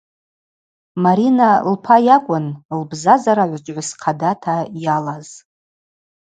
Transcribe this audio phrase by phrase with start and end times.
[1.03, 2.45] Марина лпа йакӏвын
[2.79, 5.27] лбзазара гӏвычӏвгӏвыс хъадата йалаз.